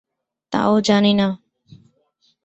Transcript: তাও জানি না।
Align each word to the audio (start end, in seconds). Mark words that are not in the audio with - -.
তাও 0.53 0.73
জানি 0.81 1.13
না। 1.13 1.27